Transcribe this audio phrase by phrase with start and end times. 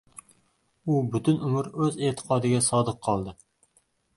[0.93, 3.37] U butun umr o‘z e’tiqodiga sodiq qoldi